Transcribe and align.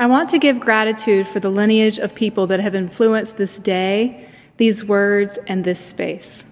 I 0.00 0.06
want 0.06 0.30
to 0.30 0.38
give 0.38 0.60
gratitude 0.60 1.26
for 1.26 1.40
the 1.40 1.50
lineage 1.50 1.98
of 1.98 2.14
people 2.14 2.46
that 2.46 2.58
have 2.58 2.74
influenced 2.74 3.36
this 3.36 3.58
day, 3.58 4.26
these 4.56 4.82
words, 4.82 5.38
and 5.46 5.62
this 5.62 5.78
space. 5.78 6.46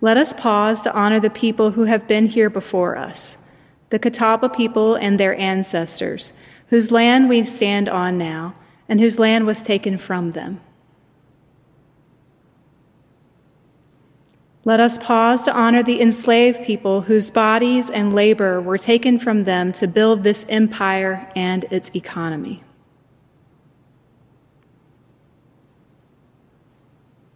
Let 0.00 0.16
us 0.16 0.32
pause 0.32 0.80
to 0.80 0.94
honor 0.94 1.20
the 1.20 1.28
people 1.28 1.72
who 1.72 1.84
have 1.84 2.08
been 2.08 2.24
here 2.24 2.48
before 2.48 2.96
us, 2.96 3.46
the 3.90 3.98
Catawba 3.98 4.48
people 4.48 4.94
and 4.94 5.20
their 5.20 5.38
ancestors, 5.38 6.32
whose 6.68 6.90
land 6.90 7.28
we 7.28 7.42
stand 7.42 7.90
on 7.90 8.16
now, 8.16 8.54
and 8.88 9.00
whose 9.00 9.18
land 9.18 9.44
was 9.44 9.62
taken 9.62 9.98
from 9.98 10.30
them. 10.30 10.62
Let 14.64 14.78
us 14.78 14.96
pause 14.96 15.42
to 15.42 15.52
honor 15.52 15.82
the 15.82 16.00
enslaved 16.00 16.62
people 16.62 17.02
whose 17.02 17.30
bodies 17.30 17.90
and 17.90 18.12
labor 18.12 18.60
were 18.60 18.78
taken 18.78 19.18
from 19.18 19.42
them 19.42 19.72
to 19.72 19.88
build 19.88 20.22
this 20.22 20.46
empire 20.48 21.28
and 21.34 21.64
its 21.64 21.90
economy. 21.96 22.62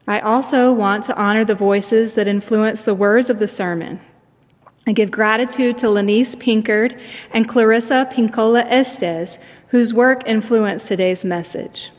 I 0.06 0.20
also 0.20 0.72
want 0.72 1.02
to 1.04 1.16
honor 1.16 1.44
the 1.44 1.56
voices 1.56 2.14
that 2.14 2.28
influence 2.28 2.84
the 2.84 2.94
words 2.94 3.28
of 3.28 3.40
the 3.40 3.48
sermon. 3.48 3.98
I 4.86 4.92
give 4.92 5.10
gratitude 5.10 5.78
to 5.78 5.88
Lanice 5.88 6.36
Pinkard 6.36 7.00
and 7.32 7.48
Clarissa 7.48 8.08
Pinkola 8.12 8.70
Estés, 8.70 9.42
whose 9.68 9.92
work 9.92 10.22
influenced 10.26 10.86
today's 10.86 11.24
message. 11.24 11.90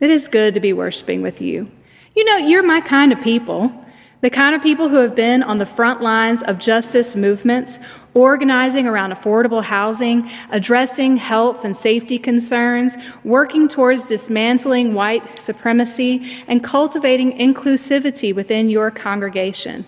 It 0.00 0.08
is 0.08 0.28
good 0.28 0.54
to 0.54 0.60
be 0.60 0.72
worshiping 0.72 1.20
with 1.20 1.42
you. 1.42 1.70
You 2.14 2.24
know, 2.24 2.38
you're 2.38 2.62
my 2.62 2.80
kind 2.80 3.12
of 3.12 3.20
people. 3.20 3.84
The 4.26 4.30
kind 4.30 4.56
of 4.56 4.60
people 4.60 4.88
who 4.88 4.96
have 4.96 5.14
been 5.14 5.44
on 5.44 5.58
the 5.58 5.64
front 5.64 6.02
lines 6.02 6.42
of 6.42 6.58
justice 6.58 7.14
movements, 7.14 7.78
organizing 8.12 8.84
around 8.84 9.12
affordable 9.12 9.62
housing, 9.62 10.28
addressing 10.50 11.16
health 11.16 11.64
and 11.64 11.76
safety 11.76 12.18
concerns, 12.18 12.96
working 13.22 13.68
towards 13.68 14.06
dismantling 14.06 14.94
white 14.94 15.40
supremacy, 15.40 16.42
and 16.48 16.64
cultivating 16.64 17.38
inclusivity 17.38 18.34
within 18.34 18.68
your 18.68 18.90
congregation. 18.90 19.86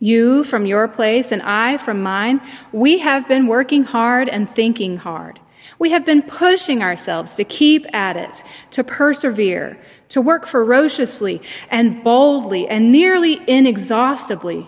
You 0.00 0.42
from 0.42 0.66
your 0.66 0.88
place 0.88 1.30
and 1.30 1.42
I 1.42 1.76
from 1.76 2.02
mine, 2.02 2.40
we 2.72 2.98
have 2.98 3.28
been 3.28 3.46
working 3.46 3.84
hard 3.84 4.28
and 4.28 4.50
thinking 4.50 4.96
hard. 4.96 5.38
We 5.78 5.90
have 5.90 6.04
been 6.04 6.22
pushing 6.22 6.82
ourselves 6.82 7.36
to 7.36 7.44
keep 7.44 7.86
at 7.94 8.16
it, 8.16 8.42
to 8.72 8.82
persevere, 8.82 9.78
to 10.08 10.20
work 10.20 10.46
ferociously 10.46 11.40
and 11.70 12.02
boldly 12.02 12.66
and 12.68 12.90
nearly 12.92 13.40
inexhaustibly. 13.48 14.66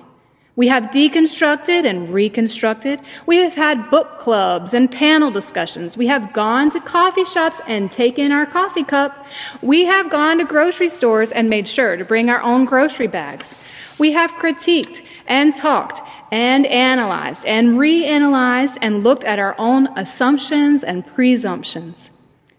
We 0.57 0.69
have 0.69 0.91
deconstructed 0.91 1.89
and 1.89 2.13
reconstructed. 2.13 3.01
We 3.25 3.39
have 3.39 3.55
had 3.55 3.89
book 3.89 4.19
clubs 4.19 4.75
and 4.75 4.93
panel 4.93 5.31
discussions. 5.31 5.97
We 5.97 6.09
have 6.09 6.35
gone 6.35 6.69
to 6.71 6.81
coffee 6.81 7.25
shops 7.25 7.63
and 7.67 7.91
taken 7.91 8.31
our 8.31 8.45
coffee 8.45 8.85
cup. 8.85 9.27
We 9.63 9.87
have 9.87 10.11
gone 10.11 10.37
to 10.37 10.45
grocery 10.45 10.91
stores 10.91 11.33
and 11.33 11.49
made 11.49 11.67
sure 11.67 11.97
to 11.97 12.05
bring 12.05 12.29
our 12.29 12.43
own 12.43 12.67
grocery 12.67 13.07
bags. 13.07 13.65
We 13.99 14.13
have 14.13 14.33
critiqued 14.33 15.03
and 15.27 15.55
talked 15.55 16.01
and 16.31 16.67
analyzed 16.67 17.47
and 17.47 17.79
reanalyzed 17.79 18.79
and 18.83 19.03
looked 19.03 19.25
at 19.25 19.39
our 19.39 19.55
own 19.59 19.89
assumptions 19.97 20.85
and 20.85 21.07
presumptions. 21.07 22.11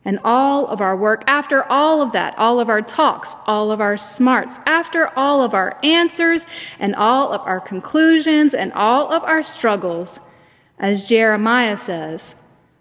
And 0.03 0.19
all 0.23 0.67
of 0.67 0.81
our 0.81 0.97
work, 0.97 1.23
after 1.27 1.63
all 1.71 2.01
of 2.01 2.11
that, 2.13 2.35
all 2.37 2.59
of 2.59 2.69
our 2.69 2.81
talks, 2.81 3.35
all 3.45 3.71
of 3.71 3.79
our 3.79 3.97
smarts, 3.97 4.59
after 4.65 5.07
all 5.15 5.43
of 5.43 5.53
our 5.53 5.77
answers 5.83 6.47
and 6.79 6.95
all 6.95 7.31
of 7.31 7.41
our 7.41 7.59
conclusions 7.59 8.53
and 8.53 8.73
all 8.73 9.11
of 9.11 9.23
our 9.23 9.43
struggles, 9.43 10.19
as 10.79 11.05
Jeremiah 11.07 11.77
says, 11.77 12.35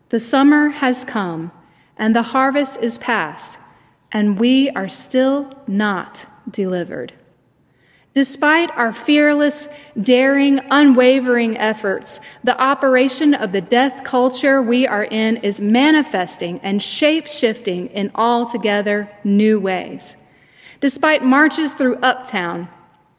the 0.08 0.20
summer 0.20 0.70
has 0.70 1.04
come 1.04 1.52
and 1.98 2.16
the 2.16 2.22
harvest 2.22 2.80
is 2.80 2.96
past, 2.96 3.58
and 4.10 4.40
we 4.40 4.70
are 4.70 4.88
still 4.88 5.52
not 5.66 6.24
delivered. 6.50 7.12
Despite 8.12 8.72
our 8.76 8.92
fearless, 8.92 9.68
daring, 10.00 10.60
unwavering 10.68 11.56
efforts, 11.56 12.20
the 12.42 12.60
operation 12.60 13.34
of 13.34 13.52
the 13.52 13.60
death 13.60 14.02
culture 14.02 14.60
we 14.60 14.84
are 14.84 15.04
in 15.04 15.36
is 15.38 15.60
manifesting 15.60 16.58
and 16.60 16.82
shape 16.82 17.28
shifting 17.28 17.86
in 17.88 18.10
altogether 18.16 19.08
new 19.22 19.60
ways. 19.60 20.16
Despite 20.80 21.22
marches 21.22 21.74
through 21.74 21.96
Uptown, 21.96 22.68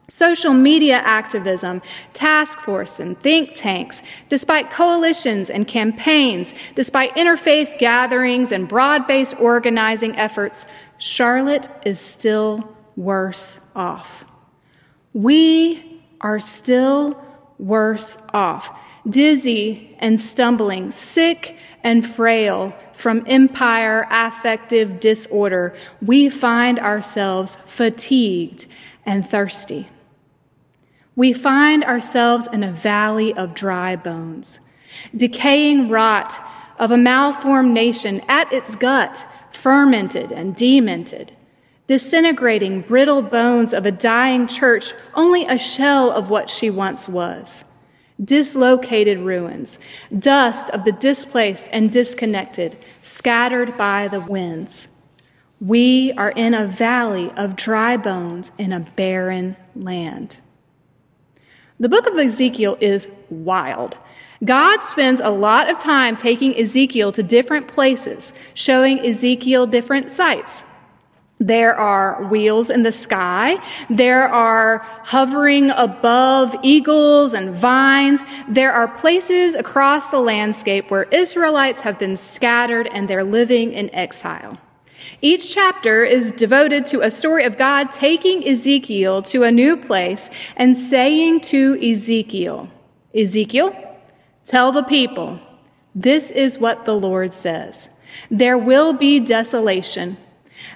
social 0.08 0.52
media 0.52 0.96
activism, 0.96 1.80
task 2.12 2.58
force, 2.60 3.00
and 3.00 3.16
think 3.16 3.54
tanks, 3.54 4.02
despite 4.28 4.70
coalitions 4.70 5.48
and 5.48 5.66
campaigns, 5.66 6.54
despite 6.74 7.14
interfaith 7.16 7.78
gatherings 7.78 8.52
and 8.52 8.68
broad 8.68 9.06
based 9.06 9.40
organizing 9.40 10.14
efforts, 10.16 10.66
Charlotte 10.98 11.68
is 11.86 11.98
still 11.98 12.76
worse 12.94 13.70
off. 13.74 14.26
We 15.14 16.00
are 16.20 16.38
still 16.38 17.22
worse 17.58 18.18
off, 18.32 18.78
dizzy 19.08 19.96
and 19.98 20.18
stumbling, 20.18 20.90
sick 20.90 21.58
and 21.82 22.06
frail 22.06 22.74
from 22.92 23.24
empire 23.26 24.06
affective 24.10 25.00
disorder. 25.00 25.74
We 26.00 26.28
find 26.28 26.78
ourselves 26.78 27.56
fatigued 27.56 28.66
and 29.04 29.28
thirsty. 29.28 29.88
We 31.14 31.32
find 31.32 31.84
ourselves 31.84 32.46
in 32.46 32.62
a 32.62 32.72
valley 32.72 33.34
of 33.34 33.54
dry 33.54 33.96
bones, 33.96 34.60
decaying 35.14 35.88
rot 35.88 36.38
of 36.78 36.90
a 36.90 36.96
malformed 36.96 37.74
nation 37.74 38.22
at 38.28 38.52
its 38.52 38.76
gut, 38.76 39.26
fermented 39.50 40.32
and 40.32 40.56
demented 40.56 41.32
disintegrating, 41.86 42.82
brittle 42.82 43.22
bones 43.22 43.72
of 43.74 43.84
a 43.84 43.92
dying 43.92 44.46
church, 44.46 44.92
only 45.14 45.44
a 45.46 45.58
shell 45.58 46.10
of 46.10 46.30
what 46.30 46.48
she 46.48 46.70
once 46.70 47.08
was. 47.08 47.64
Dislocated 48.22 49.18
ruins, 49.18 49.78
dust 50.16 50.70
of 50.70 50.84
the 50.84 50.92
displaced 50.92 51.68
and 51.72 51.90
disconnected, 51.90 52.76
scattered 53.00 53.76
by 53.76 54.08
the 54.08 54.20
winds. 54.20 54.88
We 55.60 56.12
are 56.12 56.30
in 56.30 56.54
a 56.54 56.66
valley 56.66 57.30
of 57.36 57.56
dry 57.56 57.96
bones 57.96 58.52
in 58.58 58.72
a 58.72 58.80
barren 58.80 59.56
land. 59.74 60.40
The 61.78 61.88
book 61.88 62.06
of 62.06 62.16
Ezekiel 62.16 62.78
is 62.80 63.08
wild. 63.28 63.98
God 64.44 64.80
spends 64.80 65.20
a 65.20 65.30
lot 65.30 65.70
of 65.70 65.78
time 65.78 66.16
taking 66.16 66.56
Ezekiel 66.56 67.12
to 67.12 67.22
different 67.22 67.68
places, 67.68 68.32
showing 68.54 69.00
Ezekiel 69.00 69.66
different 69.66 70.10
sights, 70.10 70.64
there 71.46 71.74
are 71.74 72.22
wheels 72.24 72.70
in 72.70 72.82
the 72.82 72.92
sky. 72.92 73.58
There 73.90 74.28
are 74.28 74.78
hovering 75.04 75.70
above 75.70 76.54
eagles 76.62 77.34
and 77.34 77.50
vines. 77.50 78.24
There 78.48 78.72
are 78.72 78.86
places 78.86 79.56
across 79.56 80.08
the 80.08 80.20
landscape 80.20 80.90
where 80.90 81.04
Israelites 81.04 81.80
have 81.80 81.98
been 81.98 82.16
scattered 82.16 82.88
and 82.92 83.08
they're 83.08 83.24
living 83.24 83.72
in 83.72 83.92
exile. 83.92 84.58
Each 85.20 85.52
chapter 85.52 86.04
is 86.04 86.30
devoted 86.30 86.86
to 86.86 87.00
a 87.00 87.10
story 87.10 87.44
of 87.44 87.58
God 87.58 87.90
taking 87.90 88.46
Ezekiel 88.46 89.22
to 89.22 89.42
a 89.42 89.50
new 89.50 89.76
place 89.76 90.30
and 90.56 90.76
saying 90.76 91.40
to 91.42 91.76
Ezekiel, 91.82 92.70
Ezekiel, 93.14 93.74
tell 94.44 94.70
the 94.70 94.84
people, 94.84 95.40
this 95.92 96.30
is 96.30 96.60
what 96.60 96.84
the 96.84 96.94
Lord 96.94 97.34
says. 97.34 97.88
There 98.30 98.56
will 98.56 98.92
be 98.92 99.18
desolation 99.18 100.16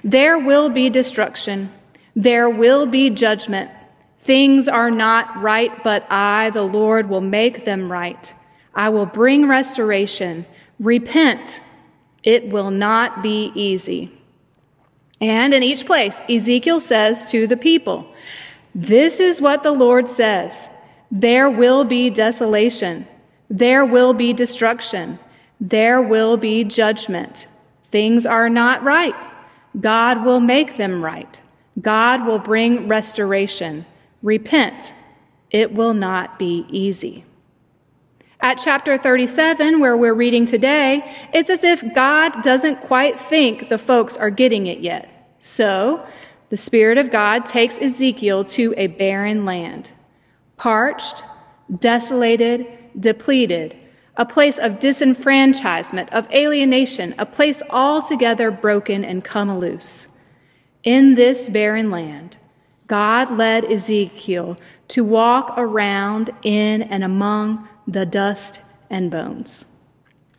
there 0.03 0.37
will 0.37 0.69
be 0.69 0.89
destruction. 0.89 1.71
There 2.15 2.49
will 2.49 2.85
be 2.85 3.09
judgment. 3.09 3.71
Things 4.19 4.67
are 4.67 4.91
not 4.91 5.41
right, 5.41 5.83
but 5.83 6.05
I, 6.09 6.49
the 6.49 6.63
Lord, 6.63 7.09
will 7.09 7.21
make 7.21 7.63
them 7.65 7.91
right. 7.91 8.33
I 8.73 8.89
will 8.89 9.05
bring 9.05 9.47
restoration. 9.47 10.45
Repent. 10.79 11.61
It 12.23 12.49
will 12.49 12.71
not 12.71 13.23
be 13.23 13.51
easy. 13.55 14.11
And 15.19 15.53
in 15.53 15.63
each 15.63 15.85
place, 15.85 16.21
Ezekiel 16.29 16.79
says 16.79 17.25
to 17.25 17.47
the 17.47 17.57
people, 17.57 18.11
This 18.75 19.19
is 19.19 19.41
what 19.41 19.63
the 19.63 19.71
Lord 19.71 20.09
says 20.09 20.69
There 21.09 21.49
will 21.49 21.83
be 21.83 22.09
desolation. 22.09 23.07
There 23.49 23.85
will 23.85 24.13
be 24.13 24.33
destruction. 24.33 25.19
There 25.59 26.01
will 26.01 26.37
be 26.37 26.63
judgment. 26.63 27.47
Things 27.85 28.25
are 28.25 28.49
not 28.49 28.83
right. 28.83 29.15
God 29.79 30.25
will 30.25 30.39
make 30.39 30.77
them 30.77 31.03
right. 31.03 31.41
God 31.81 32.25
will 32.25 32.39
bring 32.39 32.87
restoration. 32.87 33.85
Repent. 34.21 34.93
It 35.51 35.73
will 35.73 35.93
not 35.93 36.39
be 36.39 36.65
easy. 36.69 37.25
At 38.39 38.55
chapter 38.55 38.97
37, 38.97 39.79
where 39.79 39.97
we're 39.97 40.13
reading 40.13 40.45
today, 40.45 41.03
it's 41.33 41.49
as 41.49 41.63
if 41.63 41.83
God 41.95 42.43
doesn't 42.43 42.81
quite 42.81 43.19
think 43.19 43.69
the 43.69 43.77
folks 43.77 44.15
are 44.15 44.29
getting 44.29 44.67
it 44.67 44.79
yet. 44.79 45.35
So, 45.39 46.05
the 46.49 46.57
Spirit 46.57 46.97
of 46.97 47.11
God 47.11 47.45
takes 47.45 47.79
Ezekiel 47.79 48.45
to 48.45 48.73
a 48.77 48.87
barren 48.87 49.43
land, 49.43 49.91
parched, 50.55 51.23
desolated, 51.79 52.71
depleted, 52.97 53.75
a 54.17 54.25
place 54.25 54.57
of 54.57 54.79
disenfranchisement, 54.79 56.09
of 56.09 56.29
alienation, 56.31 57.13
a 57.19 57.25
place 57.25 57.61
altogether 57.69 58.49
broken 58.49 59.05
and 59.05 59.23
come 59.23 59.59
loose. 59.59 60.07
In 60.83 61.13
this 61.13 61.49
barren 61.49 61.91
land, 61.91 62.37
God 62.87 63.37
led 63.37 63.65
Ezekiel 63.65 64.57
to 64.89 65.03
walk 65.03 65.53
around 65.55 66.31
in 66.41 66.81
and 66.81 67.03
among 67.03 67.67
the 67.87 68.05
dust 68.05 68.61
and 68.89 69.11
bones. 69.11 69.65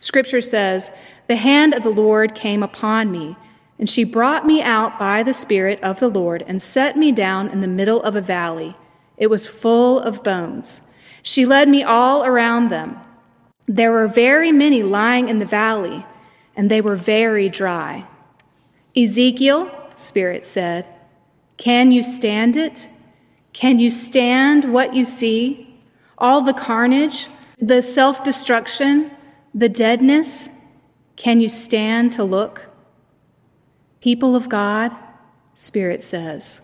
Scripture 0.01 0.41
says, 0.41 0.91
The 1.29 1.37
hand 1.37 1.75
of 1.75 1.83
the 1.83 1.91
Lord 1.91 2.35
came 2.35 2.63
upon 2.63 3.13
me, 3.13 3.37
and 3.79 3.89
she 3.89 4.03
brought 4.03 4.47
me 4.47 4.61
out 4.61 4.99
by 4.99 5.23
the 5.23 5.35
Spirit 5.35 5.81
of 5.83 6.01
the 6.01 6.09
Lord 6.09 6.43
and 6.49 6.61
set 6.61 6.97
me 6.97 7.13
down 7.13 7.49
in 7.49 7.61
the 7.61 7.69
middle 7.69 8.03
of 8.03 8.17
a 8.17 8.21
valley. 8.21 8.75
It 9.17 9.29
was 9.29 9.47
full 9.47 10.01
of 10.01 10.25
bones. 10.25 10.83
She 11.23 11.45
led 11.45 11.69
me 11.69 11.83
all 11.83 12.25
around 12.25 12.71
them. 12.71 12.99
There 13.69 13.93
were 13.93 14.09
very 14.09 14.51
many 14.51 14.83
lying 14.83 15.29
in 15.29 15.39
the 15.39 15.47
valley, 15.47 16.07
and 16.57 16.71
they 16.71 16.81
were 16.81 16.97
very 16.97 17.51
dry. 17.51 18.07
Ezekiel, 18.97 19.71
Spirit 19.95 20.47
said, 20.47 20.87
Can 21.59 21.93
you 21.93 22.03
stand 22.03 22.57
it? 22.57 22.89
Can 23.53 23.79
you 23.79 23.91
stand 23.91 24.73
what 24.73 24.95
you 24.95 25.05
see? 25.05 25.79
All 26.17 26.41
the 26.41 26.55
carnage, 26.55 27.29
the 27.61 27.83
self 27.83 28.25
destruction, 28.25 29.11
the 29.55 29.69
deadness? 29.69 30.49
Can 31.17 31.41
you 31.41 31.49
stand 31.49 32.13
to 32.13 32.25
look? 32.25 32.67
People 34.01 34.35
of 34.35 34.49
God, 34.49 34.93
Spirit 35.55 36.03
says, 36.03 36.63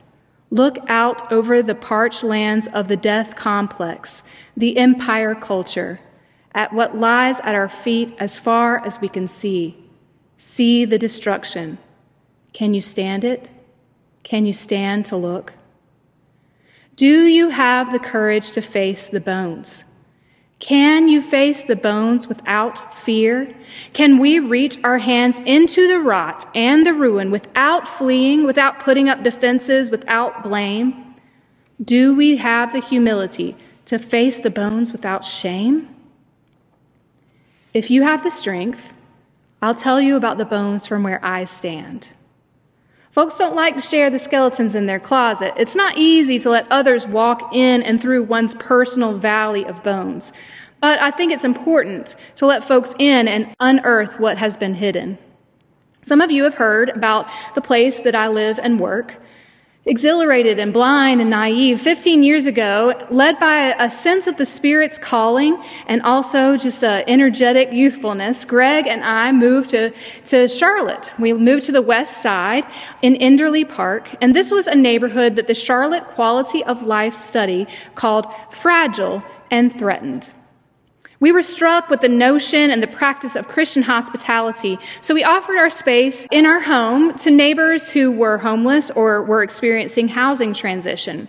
look 0.50 0.78
out 0.88 1.32
over 1.32 1.60
the 1.60 1.74
parched 1.74 2.22
lands 2.22 2.68
of 2.68 2.86
the 2.86 2.96
death 2.96 3.34
complex, 3.34 4.22
the 4.56 4.76
empire 4.76 5.34
culture, 5.34 5.98
at 6.54 6.72
what 6.72 6.96
lies 6.96 7.40
at 7.40 7.54
our 7.54 7.68
feet 7.68 8.14
as 8.18 8.38
far 8.38 8.84
as 8.84 9.00
we 9.00 9.08
can 9.08 9.26
see. 9.26 9.76
See 10.38 10.84
the 10.84 10.98
destruction. 10.98 11.78
Can 12.52 12.74
you 12.74 12.80
stand 12.80 13.24
it? 13.24 13.50
Can 14.22 14.46
you 14.46 14.52
stand 14.52 15.04
to 15.06 15.16
look? 15.16 15.54
Do 16.96 17.24
you 17.24 17.48
have 17.48 17.90
the 17.90 17.98
courage 17.98 18.52
to 18.52 18.62
face 18.62 19.08
the 19.08 19.20
bones? 19.20 19.84
Can 20.60 21.08
you 21.08 21.20
face 21.20 21.64
the 21.64 21.76
bones 21.76 22.28
without 22.28 22.94
fear? 22.94 23.54
Can 23.92 24.18
we 24.18 24.38
reach 24.38 24.78
our 24.84 24.98
hands 24.98 25.40
into 25.44 25.88
the 25.88 25.98
rot 25.98 26.46
and 26.54 26.86
the 26.86 26.94
ruin 26.94 27.30
without 27.30 27.86
fleeing, 27.86 28.44
without 28.44 28.80
putting 28.80 29.08
up 29.08 29.22
defenses, 29.22 29.90
without 29.90 30.42
blame? 30.42 31.16
Do 31.82 32.14
we 32.14 32.36
have 32.36 32.72
the 32.72 32.80
humility 32.80 33.56
to 33.86 33.98
face 33.98 34.40
the 34.40 34.48
bones 34.48 34.92
without 34.92 35.24
shame? 35.24 35.93
If 37.74 37.90
you 37.90 38.04
have 38.04 38.22
the 38.22 38.30
strength, 38.30 38.96
I'll 39.60 39.74
tell 39.74 40.00
you 40.00 40.14
about 40.14 40.38
the 40.38 40.44
bones 40.44 40.86
from 40.86 41.02
where 41.02 41.18
I 41.24 41.42
stand. 41.42 42.10
Folks 43.10 43.36
don't 43.36 43.56
like 43.56 43.74
to 43.74 43.82
share 43.82 44.10
the 44.10 44.18
skeletons 44.20 44.76
in 44.76 44.86
their 44.86 45.00
closet. 45.00 45.54
It's 45.56 45.74
not 45.74 45.98
easy 45.98 46.38
to 46.38 46.50
let 46.50 46.70
others 46.70 47.04
walk 47.04 47.52
in 47.52 47.82
and 47.82 48.00
through 48.00 48.22
one's 48.22 48.54
personal 48.54 49.18
valley 49.18 49.64
of 49.66 49.82
bones. 49.82 50.32
But 50.80 51.00
I 51.00 51.10
think 51.10 51.32
it's 51.32 51.42
important 51.42 52.14
to 52.36 52.46
let 52.46 52.62
folks 52.62 52.94
in 52.96 53.26
and 53.26 53.52
unearth 53.58 54.20
what 54.20 54.38
has 54.38 54.56
been 54.56 54.74
hidden. 54.74 55.18
Some 56.00 56.20
of 56.20 56.30
you 56.30 56.44
have 56.44 56.54
heard 56.54 56.90
about 56.90 57.26
the 57.56 57.60
place 57.60 58.02
that 58.02 58.14
I 58.14 58.28
live 58.28 58.60
and 58.62 58.78
work 58.78 59.20
exhilarated 59.86 60.58
and 60.58 60.72
blind 60.72 61.20
and 61.20 61.30
naive 61.30 61.80
15 61.80 62.22
years 62.22 62.46
ago, 62.46 62.94
led 63.10 63.38
by 63.38 63.74
a 63.78 63.90
sense 63.90 64.26
of 64.26 64.36
the 64.36 64.46
Spirit's 64.46 64.98
calling 64.98 65.62
and 65.86 66.00
also 66.02 66.56
just 66.56 66.82
an 66.82 67.04
energetic 67.06 67.72
youthfulness, 67.72 68.44
Greg 68.44 68.86
and 68.86 69.04
I 69.04 69.32
moved 69.32 69.70
to, 69.70 69.92
to 70.26 70.48
Charlotte. 70.48 71.12
We 71.18 71.32
moved 71.32 71.64
to 71.64 71.72
the 71.72 71.82
west 71.82 72.22
side 72.22 72.64
in 73.02 73.14
Enderly 73.14 73.68
Park, 73.68 74.14
and 74.20 74.34
this 74.34 74.50
was 74.50 74.66
a 74.66 74.74
neighborhood 74.74 75.36
that 75.36 75.46
the 75.46 75.54
Charlotte 75.54 76.04
Quality 76.04 76.64
of 76.64 76.84
Life 76.84 77.14
Study 77.14 77.66
called 77.94 78.26
fragile 78.50 79.22
and 79.50 79.72
threatened. 79.72 80.30
We 81.20 81.32
were 81.32 81.42
struck 81.42 81.88
with 81.88 82.00
the 82.00 82.08
notion 82.08 82.70
and 82.70 82.82
the 82.82 82.88
practice 82.88 83.36
of 83.36 83.48
Christian 83.48 83.84
hospitality, 83.84 84.78
so 85.00 85.14
we 85.14 85.22
offered 85.22 85.56
our 85.56 85.70
space 85.70 86.26
in 86.30 86.44
our 86.44 86.60
home 86.60 87.14
to 87.18 87.30
neighbors 87.30 87.90
who 87.90 88.10
were 88.10 88.38
homeless 88.38 88.90
or 88.90 89.22
were 89.22 89.42
experiencing 89.42 90.08
housing 90.08 90.52
transition. 90.52 91.28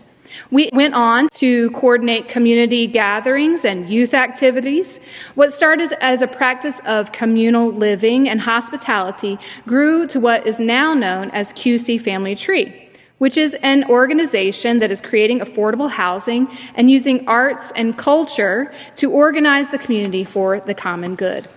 We 0.52 0.70
went 0.74 0.96
on 0.96 1.30
to 1.36 1.70
coordinate 1.72 2.28
community 2.28 2.88
gatherings 2.88 3.64
and 3.64 3.90
youth 3.90 4.14
activities. 4.14 5.00
What 5.36 5.54
started 5.54 5.94
as 6.02 6.22
a 6.22 6.28
practice 6.28 6.82
of 6.86 7.12
communal 7.12 7.72
living 7.72 8.28
and 8.28 8.42
hospitality 8.42 9.38
grew 9.66 10.08
to 10.08 10.20
what 10.20 10.46
is 10.46 10.60
now 10.60 10.94
known 10.94 11.32
as 11.32 11.54
QC 11.54 12.02
Family 12.02 12.36
Tree 12.36 12.85
which 13.18 13.38
is 13.38 13.56
an 13.56 13.84
organization 13.90 14.80
that 14.80 14.92
is 14.92 15.02
creating 15.02 15.40
affordable 15.40 15.90
housing 15.90 16.48
and 16.76 16.90
using 16.90 17.28
arts 17.28 17.72
and 17.76 17.98
culture 17.98 18.74
to 18.96 19.12
organize 19.12 19.70
the 19.70 19.78
community 19.78 20.24
for 20.24 20.60
the 20.60 20.74
common 20.74 21.16
good. 21.16 21.48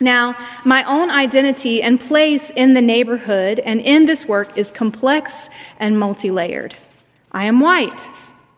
Now, 0.00 0.36
my 0.64 0.82
own 0.84 1.10
identity 1.10 1.82
and 1.82 2.00
place 2.00 2.50
in 2.50 2.74
the 2.74 2.82
neighborhood 2.82 3.60
and 3.60 3.80
in 3.80 4.06
this 4.06 4.26
work 4.26 4.58
is 4.58 4.70
complex 4.70 5.48
and 5.78 5.98
multi 5.98 6.30
layered. 6.30 6.74
I 7.30 7.44
am 7.44 7.60
white, 7.60 8.10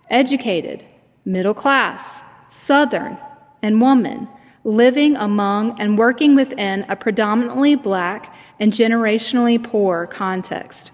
educated, 0.08 0.84
middle 1.24 1.54
class, 1.54 2.22
southern, 2.48 3.18
and 3.62 3.80
woman, 3.80 4.28
living 4.64 5.14
among 5.16 5.78
and 5.78 5.98
working 5.98 6.34
within 6.34 6.86
a 6.88 6.96
predominantly 6.96 7.74
black 7.74 8.34
and 8.58 8.72
generationally 8.72 9.62
poor 9.62 10.06
context. 10.06 10.90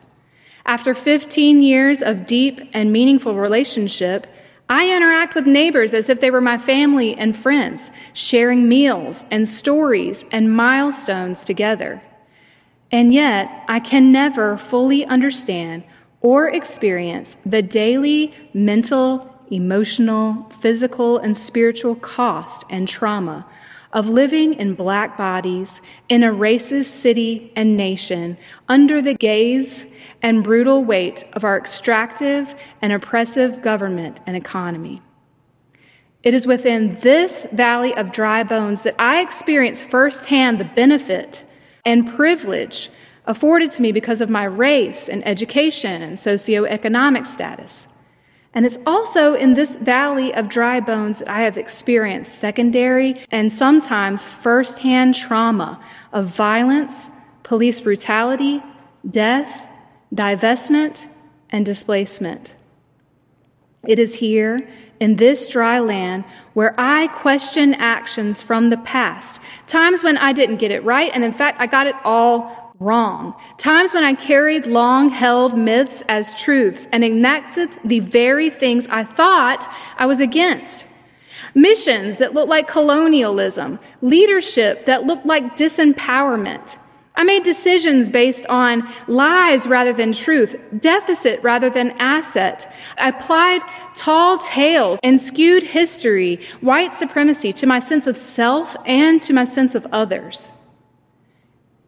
After 0.64 0.94
15 0.94 1.62
years 1.62 2.02
of 2.02 2.24
deep 2.24 2.60
and 2.72 2.92
meaningful 2.92 3.34
relationship, 3.34 4.26
I 4.68 4.94
interact 4.94 5.34
with 5.34 5.46
neighbors 5.46 5.92
as 5.92 6.08
if 6.08 6.20
they 6.20 6.30
were 6.30 6.40
my 6.40 6.56
family 6.56 7.14
and 7.14 7.36
friends, 7.36 7.90
sharing 8.12 8.68
meals 8.68 9.24
and 9.30 9.46
stories 9.46 10.24
and 10.30 10.54
milestones 10.54 11.44
together. 11.44 12.00
And 12.90 13.12
yet, 13.12 13.64
I 13.68 13.80
can 13.80 14.12
never 14.12 14.56
fully 14.56 15.04
understand 15.04 15.84
or 16.20 16.48
experience 16.48 17.36
the 17.44 17.62
daily 17.62 18.32
mental, 18.54 19.34
emotional, 19.50 20.48
physical, 20.50 21.18
and 21.18 21.36
spiritual 21.36 21.96
cost 21.96 22.64
and 22.70 22.86
trauma 22.86 23.44
of 23.92 24.08
living 24.08 24.54
in 24.54 24.74
black 24.74 25.16
bodies 25.16 25.82
in 26.08 26.22
a 26.22 26.32
racist 26.32 26.86
city 26.86 27.52
and 27.54 27.76
nation 27.76 28.38
under 28.68 29.02
the 29.02 29.14
gaze 29.14 29.86
and 30.22 30.42
brutal 30.42 30.82
weight 30.82 31.24
of 31.32 31.44
our 31.44 31.58
extractive 31.58 32.54
and 32.80 32.92
oppressive 32.92 33.60
government 33.60 34.20
and 34.26 34.36
economy. 34.36 35.02
It 36.22 36.34
is 36.34 36.46
within 36.46 36.94
this 37.00 37.46
valley 37.52 37.94
of 37.94 38.12
dry 38.12 38.44
bones 38.44 38.84
that 38.84 38.94
I 38.98 39.20
experience 39.20 39.82
firsthand 39.82 40.58
the 40.58 40.64
benefit 40.64 41.44
and 41.84 42.08
privilege 42.08 42.90
afforded 43.26 43.70
to 43.72 43.82
me 43.82 43.92
because 43.92 44.20
of 44.20 44.30
my 44.30 44.44
race 44.44 45.08
and 45.08 45.26
education 45.26 46.00
and 46.00 46.16
socioeconomic 46.16 47.26
status. 47.26 47.88
And 48.54 48.66
it's 48.66 48.78
also 48.86 49.34
in 49.34 49.54
this 49.54 49.76
valley 49.76 50.34
of 50.34 50.48
dry 50.48 50.80
bones 50.80 51.20
that 51.20 51.28
I 51.28 51.42
have 51.42 51.56
experienced 51.56 52.34
secondary 52.34 53.16
and 53.30 53.50
sometimes 53.52 54.24
firsthand 54.24 55.14
trauma 55.14 55.82
of 56.12 56.26
violence, 56.26 57.10
police 57.42 57.80
brutality, 57.80 58.62
death, 59.08 59.68
divestment, 60.14 61.06
and 61.48 61.64
displacement. 61.64 62.56
It 63.86 63.98
is 63.98 64.16
here 64.16 64.68
in 65.00 65.16
this 65.16 65.48
dry 65.48 65.80
land 65.80 66.24
where 66.52 66.74
I 66.78 67.08
question 67.08 67.74
actions 67.74 68.42
from 68.42 68.70
the 68.70 68.76
past, 68.76 69.40
times 69.66 70.04
when 70.04 70.18
I 70.18 70.32
didn't 70.32 70.58
get 70.58 70.70
it 70.70 70.84
right, 70.84 71.10
and 71.12 71.24
in 71.24 71.32
fact, 71.32 71.60
I 71.60 71.66
got 71.66 71.86
it 71.86 71.96
all 72.04 72.61
wrong. 72.82 73.34
Times 73.56 73.94
when 73.94 74.04
I 74.04 74.14
carried 74.14 74.66
long 74.66 75.10
held 75.10 75.56
myths 75.56 76.02
as 76.08 76.34
truths 76.34 76.88
and 76.92 77.04
enacted 77.04 77.70
the 77.84 78.00
very 78.00 78.50
things 78.50 78.86
I 78.88 79.04
thought 79.04 79.70
I 79.96 80.06
was 80.06 80.20
against. 80.20 80.86
Missions 81.54 82.16
that 82.16 82.34
looked 82.34 82.48
like 82.48 82.66
colonialism, 82.68 83.78
leadership 84.00 84.86
that 84.86 85.04
looked 85.04 85.26
like 85.26 85.56
disempowerment, 85.56 86.78
I 87.14 87.24
made 87.24 87.42
decisions 87.42 88.08
based 88.08 88.46
on 88.46 88.88
lies 89.06 89.66
rather 89.66 89.92
than 89.92 90.12
truth, 90.12 90.56
deficit 90.78 91.42
rather 91.42 91.68
than 91.68 91.90
asset. 91.92 92.72
I 92.96 93.10
applied 93.10 93.60
tall 93.94 94.38
tales 94.38 94.98
and 95.02 95.20
skewed 95.20 95.62
history, 95.62 96.40
white 96.62 96.94
supremacy 96.94 97.52
to 97.54 97.66
my 97.66 97.80
sense 97.80 98.06
of 98.06 98.16
self 98.16 98.76
and 98.86 99.22
to 99.22 99.34
my 99.34 99.44
sense 99.44 99.74
of 99.74 99.86
others. 99.92 100.52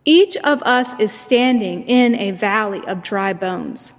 Each 0.05 0.37
of 0.39 0.63
us 0.63 0.99
is 1.01 1.13
standing 1.13 1.85
in 1.85 2.15
a 2.15 2.33
valley 2.33 2.83
of 2.87 3.03
dry 3.03 3.33
bones. 3.33 3.95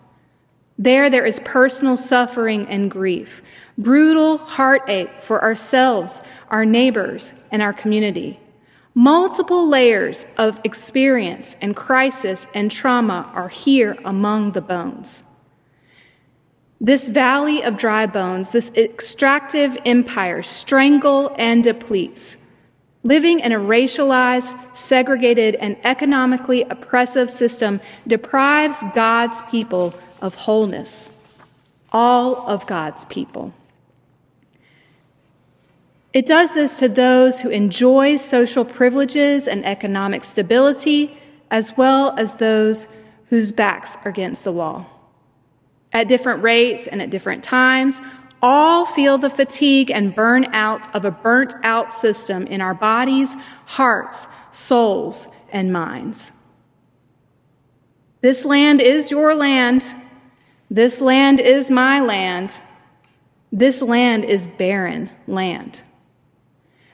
There, 0.78 1.10
there 1.10 1.26
is 1.26 1.40
personal 1.40 1.98
suffering 1.98 2.68
and 2.68 2.92
grief, 2.92 3.42
brutal 3.78 4.38
heartache 4.38 5.22
for 5.22 5.42
ourselves, 5.42 6.22
our 6.50 6.66
neighbors, 6.66 7.34
and 7.52 7.62
our 7.62 7.74
community. 7.74 8.40
Multiple 8.94 9.68
layers 9.68 10.26
of 10.38 10.62
experience 10.64 11.58
and 11.62 11.76
crisis 11.76 12.48
and 12.54 12.70
trauma 12.70 13.30
are 13.34 13.50
here 13.50 13.98
among 14.06 14.52
the 14.52 14.62
bones. 14.62 15.24
This 16.80 17.08
valley 17.08 17.64
of 17.64 17.78
dry 17.78 18.06
bones, 18.06 18.52
this 18.52 18.72
extractive 18.76 19.78
empire, 19.86 20.42
strangle 20.44 21.34
and 21.38 21.64
depletes. 21.64 22.38
Living 23.06 23.40
in 23.40 23.52
a 23.52 23.60
racialized, 23.60 24.76
segregated, 24.76 25.54
and 25.54 25.78
economically 25.84 26.64
oppressive 26.64 27.30
system 27.30 27.80
deprives 28.08 28.84
God's 28.96 29.44
people 29.44 29.94
of 30.22 30.34
wholeness, 30.34 31.16
all 31.92 32.48
of 32.48 32.66
God's 32.66 33.06
people. 33.06 33.54
It 36.14 36.26
does 36.26 36.56
this 36.56 36.80
to 36.80 36.90
those 36.90 37.42
who 37.42 37.50
enjoy 37.50 38.16
social 38.16 38.66
privileges 38.66 39.48
and 39.48 39.64
economic 39.64 40.24
stability, 40.24 41.16
as 41.52 41.78
well 41.78 42.16
as 42.18 42.38
those 42.38 42.88
whose 43.30 43.52
backs 43.52 44.00
are 44.04 44.10
against 44.10 44.44
the 44.44 44.52
wall 44.52 44.90
at 45.94 46.08
different 46.08 46.42
rates 46.42 46.88
and 46.88 47.04
at 47.04 47.12
different 47.12 47.44
times, 47.44 48.02
all 48.42 48.86
feel 48.86 49.18
the 49.18 49.30
fatigue 49.30 49.90
and 49.90 50.16
burnout 50.16 50.94
of 50.94 51.06
a 51.06 51.12
burnt 51.12 51.54
out 51.64 51.92
system 51.92 52.46
in 52.48 52.62
our 52.62 52.74
bodies, 52.74 53.36
hearts, 53.66 54.28
souls, 54.52 55.28
and 55.52 55.72
minds. 55.72 56.32
This 58.22 58.46
land 58.46 58.82
is 58.82 59.12
your 59.12 59.36
land. 59.36 59.96
This 60.70 61.02
land 61.02 61.40
is 61.40 61.70
my 61.70 62.00
land. 62.00 62.62
This 63.52 63.82
land 63.82 64.26
is 64.26 64.48
barren 64.48 65.10
land. 65.28 65.84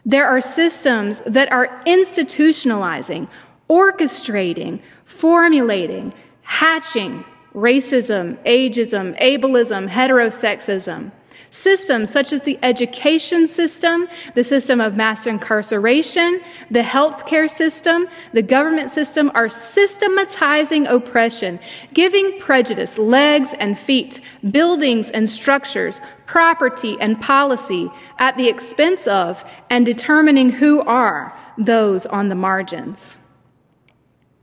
There 0.06 0.28
are 0.28 0.42
systems 0.42 1.22
that 1.22 1.52
are 1.52 1.82
institutionalizing, 1.86 3.30
orchestrating, 3.70 4.82
formulating, 5.06 6.14
hatching, 6.42 7.24
racism, 7.54 8.44
ageism, 8.46 9.20
ableism, 9.22 9.90
heterosexism. 9.90 11.12
Systems 11.51 12.10
such 12.10 12.31
as 12.31 12.43
the 12.43 12.58
education 12.63 13.46
system, 13.46 14.08
the 14.36 14.43
system 14.43 14.79
of 14.79 14.96
mass 14.96 15.27
incarceration, 15.27 16.39
the 16.72 16.79
healthcare 16.79 17.50
system, 17.50 18.08
the 18.31 18.41
government 18.41 18.89
system 18.89 19.29
are 19.36 19.50
systematizing 19.50 20.88
oppression, 20.88 21.60
giving 21.93 22.39
prejudice 22.39 22.98
legs 22.98 23.53
and 23.60 23.77
feet, 23.77 24.22
buildings 24.50 25.12
and 25.12 25.27
structures, 25.27 26.00
property 26.25 26.96
and 27.01 27.20
policy 27.20 27.89
at 28.17 28.38
the 28.38 28.48
expense 28.48 29.05
of 29.05 29.43
and 29.70 29.86
determining 29.86 30.51
who 30.51 30.79
are 30.79 31.38
those 31.58 32.05
on 32.05 32.29
the 32.29 32.36
margins. 32.36 33.17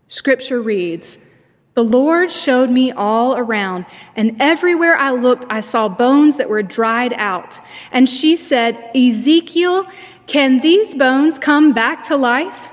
Scripture 0.09 0.61
reads, 0.61 1.19
the 1.79 1.85
Lord 1.85 2.29
showed 2.29 2.71
me 2.71 2.91
all 2.91 3.37
around, 3.37 3.87
and 4.17 4.35
everywhere 4.41 4.97
I 4.97 5.13
looked, 5.13 5.47
I 5.49 5.61
saw 5.61 5.89
bones 5.89 6.37
that 6.37 6.49
were 6.51 6.65
dried 6.65 7.13
out. 7.13 7.61
And 7.93 8.09
she 8.09 8.35
said, 8.35 8.91
Ezekiel, 8.97 9.87
can 10.27 10.59
these 10.59 10.93
bones 10.93 11.39
come 11.39 11.73
back 11.73 12.03
to 12.07 12.17
life? 12.17 12.73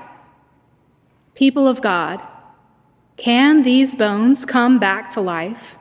People 1.36 1.68
of 1.68 1.80
God, 1.80 2.20
can 3.16 3.62
these 3.62 3.94
bones 3.94 4.44
come 4.44 4.80
back 4.80 5.10
to 5.10 5.20
life? 5.20 5.78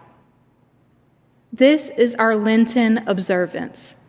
This 1.52 1.90
is 1.90 2.14
our 2.14 2.36
Lenten 2.36 3.08
observance. 3.08 4.08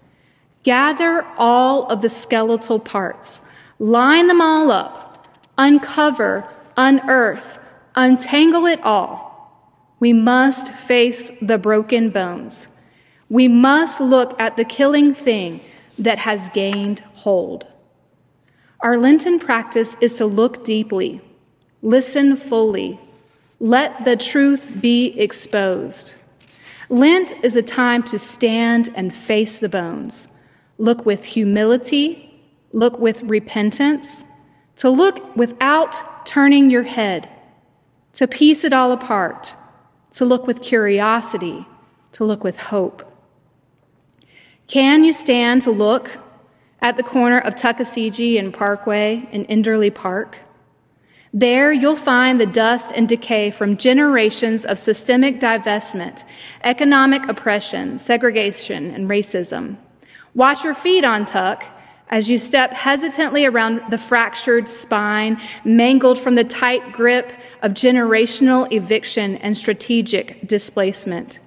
Gather 0.62 1.24
all 1.38 1.86
of 1.86 2.02
the 2.02 2.10
skeletal 2.10 2.80
parts, 2.80 3.40
line 3.78 4.26
them 4.26 4.42
all 4.42 4.70
up, 4.70 5.26
uncover, 5.56 6.46
unearth, 6.76 7.60
untangle 7.96 8.66
it 8.66 8.80
all, 8.82 9.26
we 9.98 10.12
must 10.12 10.72
face 10.72 11.30
the 11.40 11.58
broken 11.58 12.10
bones. 12.10 12.68
We 13.28 13.48
must 13.48 14.00
look 14.00 14.38
at 14.40 14.56
the 14.56 14.64
killing 14.64 15.14
thing 15.14 15.60
that 15.98 16.18
has 16.18 16.50
gained 16.50 17.00
hold. 17.14 17.66
Our 18.80 18.98
Lenten 18.98 19.38
practice 19.38 19.96
is 20.00 20.16
to 20.16 20.26
look 20.26 20.62
deeply, 20.62 21.22
listen 21.80 22.36
fully, 22.36 23.00
let 23.58 24.04
the 24.04 24.16
truth 24.16 24.70
be 24.80 25.18
exposed. 25.18 26.14
Lent 26.90 27.32
is 27.42 27.56
a 27.56 27.62
time 27.62 28.02
to 28.04 28.18
stand 28.18 28.90
and 28.94 29.14
face 29.14 29.58
the 29.58 29.68
bones, 29.68 30.28
look 30.76 31.06
with 31.06 31.24
humility, 31.24 32.38
look 32.72 32.98
with 32.98 33.22
repentance, 33.22 34.24
to 34.76 34.90
look 34.90 35.34
without 35.34 36.26
turning 36.26 36.68
your 36.68 36.82
head 36.82 37.28
to 38.16 38.26
piece 38.26 38.64
it 38.64 38.72
all 38.72 38.92
apart, 38.92 39.54
to 40.10 40.24
look 40.24 40.46
with 40.46 40.62
curiosity, 40.62 41.66
to 42.12 42.24
look 42.24 42.42
with 42.42 42.56
hope. 42.56 43.12
Can 44.66 45.04
you 45.04 45.12
stand 45.12 45.60
to 45.62 45.70
look 45.70 46.16
at 46.80 46.96
the 46.96 47.02
corner 47.02 47.38
of 47.38 47.54
Tuckasegee 47.54 48.38
and 48.38 48.54
Parkway 48.54 49.28
in 49.32 49.44
Enderly 49.44 49.94
Park? 49.94 50.38
There 51.34 51.70
you'll 51.70 51.94
find 51.94 52.40
the 52.40 52.46
dust 52.46 52.90
and 52.94 53.06
decay 53.06 53.50
from 53.50 53.76
generations 53.76 54.64
of 54.64 54.78
systemic 54.78 55.38
divestment, 55.38 56.24
economic 56.64 57.28
oppression, 57.28 57.98
segregation, 57.98 58.92
and 58.92 59.10
racism. 59.10 59.76
Watch 60.34 60.64
your 60.64 60.72
feet 60.72 61.04
on 61.04 61.26
Tuck 61.26 61.64
as 62.08 62.30
you 62.30 62.38
step 62.38 62.72
hesitantly 62.72 63.44
around 63.44 63.82
the 63.90 63.98
fractured 63.98 64.68
spine, 64.68 65.40
mangled 65.64 66.18
from 66.18 66.34
the 66.34 66.44
tight 66.44 66.92
grip 66.92 67.32
of 67.62 67.72
generational 67.72 68.70
eviction 68.72 69.36
and 69.36 69.58
strategic 69.58 70.46
displacement. 70.46 71.40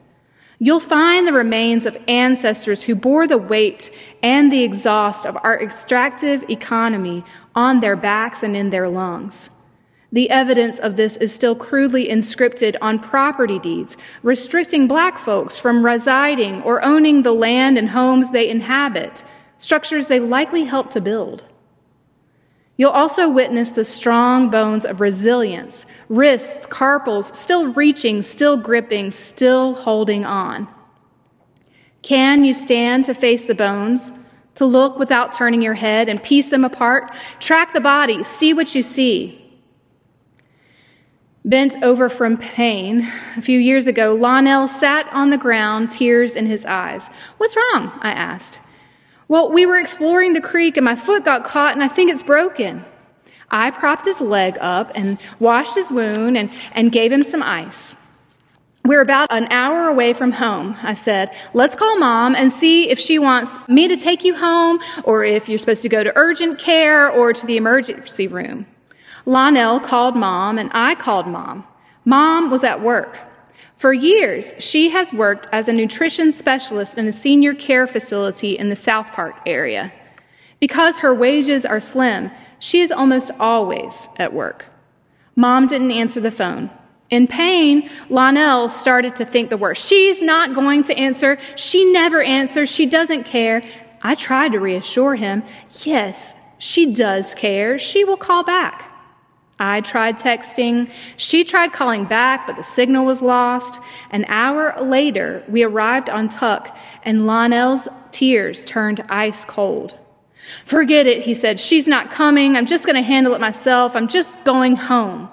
You'll 0.61 0.81
find 0.81 1.25
the 1.25 1.33
remains 1.33 1.85
of 1.85 1.97
ancestors 2.09 2.83
who 2.83 2.93
bore 2.93 3.27
the 3.27 3.37
weight 3.37 3.91
and 4.21 4.51
the 4.51 4.63
exhaust 4.63 5.25
of 5.25 5.37
our 5.41 5.61
extractive 5.61 6.43
economy 6.49 7.23
on 7.55 7.79
their 7.79 7.95
backs 7.95 8.43
and 8.43 8.57
in 8.57 8.69
their 8.69 8.89
lungs. 8.89 9.49
The 10.11 10.29
evidence 10.29 10.77
of 10.79 10.97
this 10.97 11.15
is 11.17 11.33
still 11.33 11.55
crudely 11.55 12.09
inscripted 12.09 12.75
on 12.81 12.99
property 12.99 13.59
deeds, 13.59 13.95
restricting 14.21 14.87
black 14.87 15.17
folks 15.17 15.57
from 15.57 15.85
residing 15.85 16.61
or 16.63 16.83
owning 16.83 17.21
the 17.21 17.31
land 17.31 17.77
and 17.77 17.91
homes 17.91 18.31
they 18.31 18.49
inhabit 18.49 19.23
structures 19.59 20.07
they 20.07 20.19
likely 20.19 20.63
helped 20.63 20.91
to 20.93 21.01
build. 21.01 21.43
You'll 22.77 22.91
also 22.91 23.29
witness 23.29 23.73
the 23.73 23.83
strong 23.83 24.49
bones 24.49 24.85
of 24.85 25.01
resilience, 25.01 25.85
wrists, 26.07 26.65
carpals, 26.65 27.37
still 27.37 27.73
reaching, 27.73 28.21
still 28.21 28.55
gripping, 28.55 29.11
still 29.11 29.75
holding 29.75 30.25
on. 30.25 30.67
Can 32.01 32.45
you 32.45 32.53
stand 32.53 33.03
to 33.03 33.13
face 33.13 33.45
the 33.45 33.53
bones, 33.53 34.13
to 34.55 34.65
look 34.65 34.97
without 34.97 35.33
turning 35.33 35.61
your 35.61 35.73
head 35.73 36.07
and 36.07 36.23
piece 36.23 36.49
them 36.49 36.63
apart? 36.63 37.13
Track 37.39 37.73
the 37.73 37.81
body, 37.81 38.23
see 38.23 38.53
what 38.53 38.73
you 38.73 38.81
see. 38.81 39.35
Bent 41.43 41.81
over 41.83 42.07
from 42.07 42.37
pain, 42.37 43.11
a 43.35 43.41
few 43.41 43.59
years 43.59 43.87
ago, 43.87 44.15
Lonell 44.15 44.67
sat 44.67 45.11
on 45.11 45.31
the 45.31 45.37
ground, 45.37 45.89
tears 45.89 46.35
in 46.35 46.45
his 46.45 46.65
eyes. 46.65 47.09
What's 47.37 47.57
wrong? 47.57 47.97
I 48.01 48.11
asked. 48.11 48.61
Well, 49.29 49.51
we 49.51 49.67
were 49.67 49.77
exploring 49.77 50.33
the 50.33 50.41
creek 50.41 50.75
and 50.75 50.83
my 50.83 50.95
foot 50.95 51.24
got 51.24 51.45
caught 51.45 51.75
and 51.75 51.83
I 51.83 51.88
think 51.88 52.09
it's 52.09 52.24
broken. 52.24 52.83
I 53.51 53.69
propped 53.69 54.05
his 54.05 54.19
leg 54.19 54.57
up 54.59 54.91
and 54.95 55.19
washed 55.39 55.75
his 55.75 55.91
wound 55.91 56.36
and, 56.36 56.50
and 56.74 56.91
gave 56.91 57.12
him 57.12 57.21
some 57.21 57.43
ice. 57.43 57.95
We're 58.83 59.01
about 59.01 59.31
an 59.31 59.48
hour 59.51 59.88
away 59.88 60.13
from 60.13 60.31
home. 60.31 60.77
I 60.81 60.95
said, 60.95 61.29
let's 61.53 61.75
call 61.75 62.00
mom 62.00 62.33
and 62.33 62.51
see 62.51 62.89
if 62.89 62.98
she 62.98 63.19
wants 63.19 63.59
me 63.67 63.88
to 63.88 63.98
take 63.98 64.24
you 64.24 64.36
home 64.36 64.79
or 65.03 65.24
if 65.24 65.48
you're 65.48 65.59
supposed 65.59 65.83
to 65.83 65.89
go 65.89 66.03
to 66.03 66.12
urgent 66.15 66.57
care 66.57 67.07
or 67.07 67.31
to 67.31 67.45
the 67.45 67.55
emergency 67.55 68.27
room. 68.27 68.65
Lonell 69.27 69.83
called 69.83 70.15
mom 70.15 70.57
and 70.57 70.71
I 70.74 70.95
called 70.95 71.27
mom. 71.27 71.65
Mom 72.03 72.50
was 72.50 72.63
at 72.63 72.81
work. 72.81 73.28
For 73.79 73.93
years, 73.93 74.51
she 74.59 74.89
has 74.89 75.13
worked 75.13 75.48
as 75.53 75.69
a 75.69 75.74
nutrition 75.74 76.33
specialist 76.33 76.98
in 76.98 77.07
a 77.07 77.13
senior 77.13 77.53
care 77.53 77.88
facility 77.88 78.57
in 78.57 78.67
the 78.67 78.75
South 78.75 79.13
Park 79.13 79.38
area. 79.45 79.93
Because 80.59 80.98
her 80.98 81.15
wages 81.15 81.65
are 81.65 81.79
slim, 81.79 82.29
she 82.59 82.81
is 82.81 82.91
almost 82.91 83.31
always 83.39 84.09
at 84.17 84.33
work. 84.33 84.65
Mom 85.38 85.65
didn't 85.65 85.93
answer 85.93 86.19
the 86.19 86.29
phone. 86.29 86.69
In 87.09 87.25
pain, 87.25 87.89
Lonell 88.09 88.69
started 88.69 89.15
to 89.15 89.24
think 89.24 89.50
the 89.50 89.55
worst. 89.55 89.88
She's 89.88 90.21
not 90.21 90.53
going 90.53 90.83
to 90.83 90.98
answer. 90.98 91.38
She 91.55 91.89
never 91.89 92.21
answers. 92.21 92.69
She 92.69 92.86
doesn't 92.86 93.24
care. 93.24 93.63
I 94.01 94.15
tried 94.15 94.51
to 94.51 94.59
reassure 94.59 95.15
him. 95.15 95.41
Yes, 95.83 96.36
she 96.57 96.91
does 96.91 97.33
care. 97.33 97.77
She 97.77 98.03
will 98.03 98.17
call 98.17 98.43
back. 98.43 98.88
I 99.59 99.81
tried 99.81 100.17
texting. 100.17 100.89
She 101.17 101.43
tried 101.43 101.73
calling 101.73 102.05
back, 102.05 102.47
but 102.47 102.55
the 102.55 102.63
signal 102.63 103.05
was 103.05 103.21
lost. 103.21 103.81
An 104.09 104.25
hour 104.29 104.73
later, 104.81 105.43
we 105.49 105.63
arrived 105.63 106.09
on 106.09 106.29
Tuck, 106.29 106.75
and 107.03 107.27
Lonnell's 107.27 107.89
tears 108.11 108.63
turned 108.63 109.03
ice 109.09 109.43
cold. 109.43 109.99
Forget 110.63 111.05
it, 111.05 111.23
he 111.23 111.33
said. 111.33 111.59
She's 111.59 111.87
not 111.87 112.09
coming. 112.09 112.55
I'm 112.55 112.65
just 112.65 112.85
going 112.85 112.95
to 112.95 113.01
handle 113.01 113.33
it 113.33 113.41
myself. 113.41 113.95
I'm 113.95 114.07
just 114.07 114.43
going 114.45 114.77
home. 114.77 115.29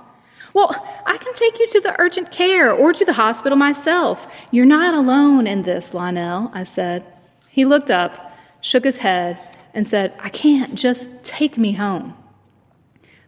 Well, 0.52 0.74
I 1.06 1.18
can 1.18 1.32
take 1.34 1.58
you 1.58 1.68
to 1.68 1.80
the 1.80 1.94
urgent 2.00 2.32
care 2.32 2.72
or 2.72 2.92
to 2.92 3.04
the 3.04 3.12
hospital 3.12 3.56
myself. 3.56 4.26
You're 4.50 4.66
not 4.66 4.94
alone 4.94 5.46
in 5.46 5.62
this, 5.62 5.94
Lonnell, 5.94 6.50
I 6.52 6.64
said. 6.64 7.12
He 7.50 7.64
looked 7.64 7.90
up, 7.90 8.36
shook 8.60 8.84
his 8.84 8.98
head, 8.98 9.38
and 9.72 9.86
said, 9.86 10.14
I 10.18 10.30
can't. 10.30 10.74
Just 10.74 11.22
take 11.22 11.58
me 11.58 11.72
home. 11.72 12.16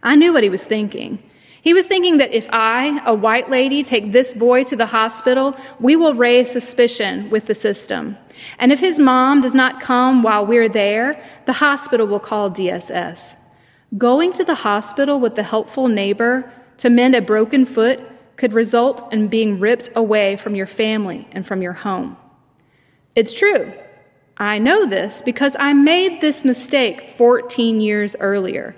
I 0.03 0.17
knew 0.17 0.33
what 0.33 0.43
he 0.43 0.49
was 0.49 0.65
thinking. 0.65 1.23
He 1.61 1.75
was 1.75 1.87
thinking 1.87 2.19
that 2.19 2.33
if 2.33 2.49
I, 2.53 3.03
a 3.05 3.15
white 3.15 3.51
lady, 3.51 3.83
take 3.83 4.13
this 4.13 4.33
boy 4.33 4.65
to 4.65 4.77
the 4.77 4.87
hospital, 4.87 5.57
we 5.81 5.97
will 5.97 6.15
raise 6.15 6.51
suspicion 6.51 7.29
with 7.31 7.47
the 7.47 7.55
system. 7.55 8.17
And 8.59 8.73
if 8.73 8.81
his 8.81 8.99
mom 8.99 9.41
does 9.41 9.55
not 9.55 9.81
come 9.81 10.23
while 10.23 10.47
we're 10.47 10.69
there, 10.69 11.21
the 11.47 11.55
hospital 11.55 12.07
will 12.07 12.21
call 12.21 12.51
DSS. 12.51 13.37
Going 13.97 14.33
to 14.33 14.45
the 14.45 14.55
hospital 14.55 15.19
with 15.19 15.35
the 15.35 15.43
helpful 15.43 15.89
neighbor 15.89 16.51
to 16.77 16.91
mend 16.91 17.15
a 17.15 17.21
broken 17.21 17.65
foot 17.65 18.01
could 18.37 18.53
result 18.53 19.13
in 19.13 19.27
being 19.29 19.59
ripped 19.59 19.91
away 19.97 20.37
from 20.37 20.55
your 20.55 20.67
family 20.67 21.27
and 21.33 21.45
from 21.45 21.61
your 21.61 21.73
home. 21.73 22.17
It's 23.15 23.35
true. 23.35 23.73
I 24.37 24.59
know 24.59 24.87
this 24.87 25.23
because 25.23 25.57
I 25.59 25.73
made 25.73 26.21
this 26.21 26.45
mistake 26.45 27.09
14 27.09 27.81
years 27.81 28.15
earlier. 28.21 28.77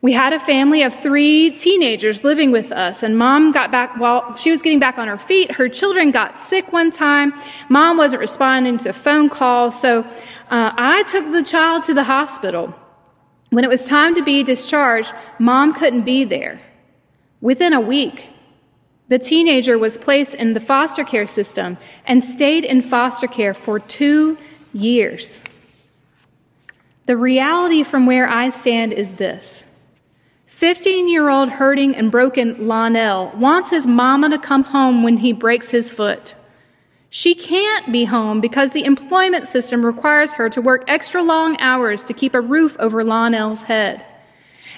We 0.00 0.12
had 0.12 0.32
a 0.32 0.38
family 0.38 0.82
of 0.82 0.94
three 0.94 1.50
teenagers 1.50 2.22
living 2.22 2.52
with 2.52 2.70
us, 2.70 3.02
and 3.02 3.18
mom 3.18 3.50
got 3.50 3.72
back 3.72 3.98
while 3.98 4.36
she 4.36 4.52
was 4.52 4.62
getting 4.62 4.78
back 4.78 4.96
on 4.96 5.08
her 5.08 5.18
feet. 5.18 5.50
Her 5.52 5.68
children 5.68 6.12
got 6.12 6.38
sick 6.38 6.72
one 6.72 6.92
time. 6.92 7.34
Mom 7.68 7.96
wasn't 7.96 8.20
responding 8.20 8.78
to 8.78 8.92
phone 8.92 9.28
calls, 9.28 9.80
so 9.80 10.04
uh, 10.50 10.72
I 10.76 11.02
took 11.02 11.32
the 11.32 11.42
child 11.42 11.82
to 11.84 11.94
the 11.94 12.04
hospital. 12.04 12.74
When 13.50 13.64
it 13.64 13.70
was 13.70 13.88
time 13.88 14.14
to 14.14 14.22
be 14.22 14.44
discharged, 14.44 15.12
mom 15.40 15.74
couldn't 15.74 16.04
be 16.04 16.22
there. 16.22 16.60
Within 17.40 17.72
a 17.72 17.80
week, 17.80 18.30
the 19.08 19.18
teenager 19.18 19.76
was 19.78 19.96
placed 19.96 20.34
in 20.36 20.52
the 20.54 20.60
foster 20.60 21.02
care 21.02 21.26
system 21.26 21.76
and 22.06 22.22
stayed 22.22 22.64
in 22.64 22.82
foster 22.82 23.26
care 23.26 23.54
for 23.54 23.80
two 23.80 24.38
years. 24.72 25.42
The 27.06 27.16
reality 27.16 27.82
from 27.82 28.06
where 28.06 28.28
I 28.28 28.50
stand 28.50 28.92
is 28.92 29.14
this 29.14 29.67
15 30.48 31.08
year 31.08 31.28
old 31.28 31.50
hurting 31.50 31.94
and 31.94 32.10
broken 32.10 32.66
Lonnell 32.66 33.30
wants 33.36 33.68
his 33.68 33.86
mama 33.86 34.30
to 34.30 34.38
come 34.38 34.64
home 34.64 35.02
when 35.02 35.18
he 35.18 35.32
breaks 35.32 35.70
his 35.70 35.90
foot. 35.90 36.34
She 37.10 37.34
can't 37.34 37.92
be 37.92 38.06
home 38.06 38.40
because 38.40 38.72
the 38.72 38.84
employment 38.84 39.46
system 39.46 39.84
requires 39.84 40.34
her 40.34 40.48
to 40.48 40.62
work 40.62 40.84
extra 40.88 41.22
long 41.22 41.60
hours 41.60 42.02
to 42.04 42.14
keep 42.14 42.34
a 42.34 42.40
roof 42.40 42.76
over 42.78 43.04
Lonnell's 43.04 43.64
head. 43.64 44.04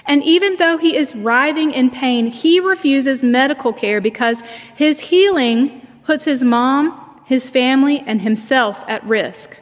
And 0.05 0.23
even 0.23 0.57
though 0.57 0.77
he 0.77 0.95
is 0.95 1.15
writhing 1.15 1.71
in 1.71 1.89
pain, 1.89 2.27
he 2.27 2.59
refuses 2.59 3.23
medical 3.23 3.71
care 3.71 4.01
because 4.01 4.41
his 4.75 4.99
healing 4.99 5.87
puts 6.03 6.25
his 6.25 6.43
mom, 6.43 7.21
his 7.25 7.49
family, 7.49 8.03
and 8.05 8.21
himself 8.21 8.83
at 8.89 9.05
risk. 9.05 9.57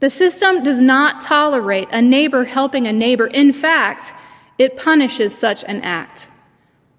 The 0.00 0.10
system 0.10 0.62
does 0.62 0.82
not 0.82 1.22
tolerate 1.22 1.88
a 1.92 2.02
neighbor 2.02 2.44
helping 2.44 2.86
a 2.86 2.92
neighbor. 2.92 3.26
In 3.26 3.52
fact, 3.52 4.12
it 4.60 4.76
punishes 4.76 5.36
such 5.36 5.64
an 5.64 5.80
act. 5.80 6.28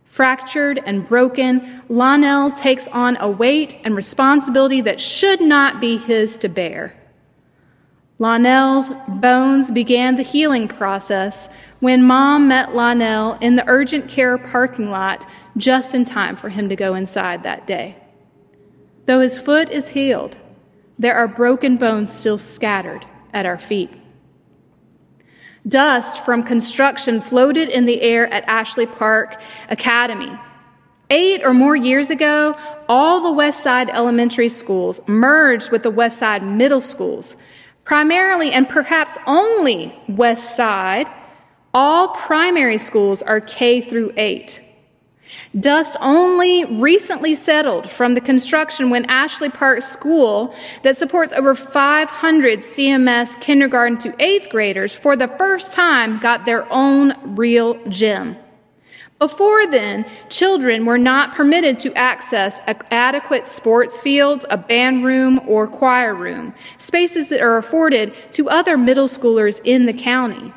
Fractured 0.04 0.82
and 0.84 1.08
broken, 1.08 1.84
Lonnell 1.90 2.50
takes 2.50 2.88
on 2.88 3.18
a 3.18 3.30
weight 3.30 3.78
and 3.84 3.96
responsibility 3.96 4.82
that 4.82 5.00
should 5.00 5.40
not 5.40 5.80
be 5.80 5.98
his 5.98 6.38
to 6.40 6.50
bear. 6.50 6.96
Lonnell's 8.18 8.90
bones 9.08 9.70
began 9.70 10.16
the 10.16 10.24
healing 10.24 10.68
process 10.68 11.50
when 11.80 12.04
mom 12.04 12.48
met 12.48 12.74
Lonnell 12.74 13.34
in 13.42 13.58
the 13.58 13.68
urgent 13.68 14.10
care 14.10 14.40
parking 14.40 14.90
lot 14.90 15.30
just 15.56 15.94
in 15.94 16.04
time 16.04 16.36
for 16.36 16.50
him 16.50 16.68
to 16.68 16.76
go 16.76 16.96
inside 16.96 17.44
that 17.44 17.68
day. 17.68 17.96
Though 19.06 19.20
his 19.20 19.38
foot 19.38 19.70
is 19.70 19.90
healed, 19.90 20.36
there 20.98 21.16
are 21.16 21.28
broken 21.28 21.78
bones 21.78 22.12
still 22.12 22.40
scattered 22.40 23.06
at 23.32 23.46
our 23.46 23.60
feet. 23.60 24.01
Dust 25.68 26.26
from 26.26 26.44
construction 26.44 27.22
floated 27.22 27.70
in 27.70 27.86
the 27.86 28.02
air 28.02 28.28
at 28.34 28.44
Ashley 28.48 28.86
Park 28.86 29.40
Academy. 29.70 30.38
Eight 31.10 31.44
or 31.44 31.54
more 31.54 31.76
years 31.76 32.10
ago, 32.10 32.58
all 32.90 33.22
the 33.22 33.32
West 33.32 33.62
Side 33.62 33.90
elementary 33.90 34.50
schools 34.50 35.02
merged 35.08 35.72
with 35.72 35.84
the 35.84 35.92
West 35.92 36.18
Side 36.18 36.42
middle 36.42 36.82
schools. 36.82 37.36
Primarily 37.84 38.52
and 38.52 38.68
perhaps 38.68 39.18
only 39.28 39.94
West 40.08 40.56
Side, 40.56 41.08
all 41.74 42.10
primary 42.10 42.78
schools 42.78 43.22
are 43.22 43.40
K 43.40 43.82
through 43.82 44.14
8. 44.18 44.62
Dust 45.60 45.98
only 46.00 46.66
recently 46.66 47.36
settled 47.36 47.90
from 47.90 48.14
the 48.14 48.22
construction 48.22 48.90
when 48.90 49.06
Ashley 49.06 49.50
Park 49.50 49.82
School, 49.82 50.56
that 50.84 50.98
supports 50.98 51.34
over 51.34 51.54
500 51.54 52.60
CMS 52.60 53.40
kindergarten 53.40 53.98
to 54.00 54.16
eighth 54.20 54.50
graders, 54.50 54.96
for 54.96 55.16
the 55.16 55.28
first 55.28 55.74
time 55.74 56.20
got 56.20 56.46
their 56.46 56.72
own 56.72 57.36
real 57.36 57.84
gym. 57.90 58.38
Before 59.20 59.68
then, 59.68 60.06
children 60.30 60.86
were 60.86 60.98
not 60.98 61.36
permitted 61.36 61.80
to 61.82 61.94
access 61.94 62.60
adequate 62.90 63.46
sports 63.46 64.02
fields, 64.02 64.48
a 64.50 64.58
band 64.58 65.06
room, 65.06 65.40
or 65.46 65.68
choir 65.68 66.16
room, 66.16 66.56
spaces 66.80 67.30
that 67.30 67.40
are 67.40 67.58
afforded 67.58 68.16
to 68.32 68.50
other 68.50 68.78
middle 68.78 69.06
schoolers 69.06 69.62
in 69.64 69.86
the 69.86 69.94
county. 69.94 70.54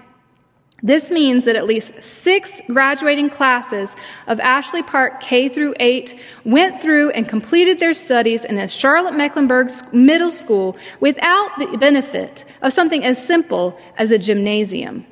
This 0.85 1.11
means 1.11 1.47
that 1.47 1.57
at 1.57 1.65
least 1.65 2.05
six 2.05 2.61
graduating 2.69 3.31
classes 3.31 3.97
of 4.27 4.39
Ashley 4.39 4.83
Park 4.83 5.19
K 5.19 5.49
through 5.49 5.75
8 5.81 6.15
went 6.45 6.83
through 6.83 7.09
and 7.13 7.27
completed 7.27 7.79
their 7.79 7.95
studies 7.95 8.45
in 8.45 8.59
a 8.59 8.69
Charlotte 8.69 9.17
Mecklenburg 9.17 9.71
middle 9.95 10.31
school 10.31 10.77
without 11.01 11.59
the 11.59 11.79
benefit 11.79 12.45
of 12.61 12.75
something 12.75 13.03
as 13.03 13.27
simple 13.27 13.81
as 13.97 14.13
a 14.13 14.19
gymnasium. 14.19 15.07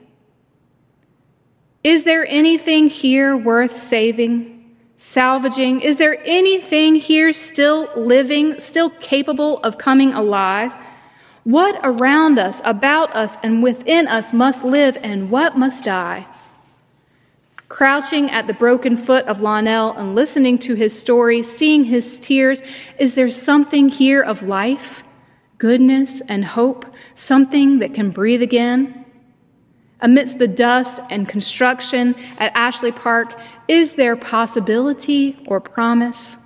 Is 1.83 2.05
there 2.05 2.27
anything 2.29 2.89
here 2.89 3.35
worth 3.35 3.73
saving, 3.73 4.77
salvaging? 4.99 5.81
Is 5.81 5.97
there 5.97 6.19
anything 6.27 6.97
here 6.97 7.33
still 7.33 7.89
living, 7.97 8.61
still 8.61 8.91
capable 8.91 9.59
of 9.61 9.79
coming 9.79 10.13
alive? 10.13 10.75
What 11.45 11.81
around 11.83 12.39
us, 12.39 12.63
about 12.65 13.15
us, 13.17 13.37
and 13.43 13.63
within 13.63 14.07
us 14.07 14.33
must 14.33 14.65
live 14.65 14.97
and 15.03 15.31
what 15.31 15.57
must 15.57 15.85
die? 15.85 16.27
Crouching 17.69 18.31
at 18.31 18.47
the 18.47 18.55
broken 18.55 18.97
foot 18.97 19.25
of 19.27 19.41
Lonnell 19.41 19.93
and 19.93 20.15
listening 20.15 20.59
to 20.61 20.75
his 20.75 20.97
story, 20.97 21.43
seeing 21.43 21.85
his 21.85 22.21
tears, 22.21 22.63
is 22.99 23.17
there 23.17 23.31
something 23.31 23.89
here 23.89 24.23
of 24.23 24.43
life, 24.43 25.03
goodness, 25.59 26.21
and 26.29 26.45
hope, 26.45 26.87
something 27.15 27.81
that 27.81 27.95
can 27.95 28.11
breathe 28.11 28.43
again? 28.43 29.05
Amidst 30.01 30.39
the 30.39 30.49
dust 30.49 31.01
and 31.11 31.29
construction 31.29 32.15
at 32.39 32.53
Ashley 32.55 32.93
Park, 32.93 33.35
is 33.67 33.95
there 33.95 34.17
possibility 34.17 35.43
or 35.47 35.61
promise? 35.61 36.37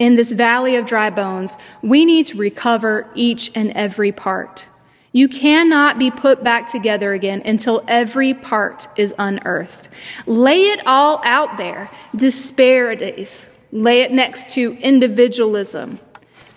In 0.00 0.14
this 0.14 0.32
valley 0.32 0.76
of 0.76 0.86
dry 0.86 1.10
bones, 1.10 1.58
we 1.82 2.06
need 2.06 2.24
to 2.26 2.38
recover 2.38 3.06
each 3.14 3.52
and 3.54 3.70
every 3.72 4.12
part. 4.12 4.66
You 5.12 5.28
cannot 5.28 5.98
be 5.98 6.10
put 6.10 6.42
back 6.42 6.68
together 6.68 7.12
again 7.12 7.42
until 7.44 7.84
every 7.86 8.32
part 8.32 8.88
is 8.96 9.14
unearthed. 9.18 9.90
Lay 10.24 10.68
it 10.68 10.80
all 10.86 11.20
out 11.24 11.58
there. 11.58 11.90
Disparities. 12.16 13.44
Lay 13.72 14.00
it 14.00 14.10
next 14.10 14.50
to 14.50 14.72
individualism, 14.78 16.00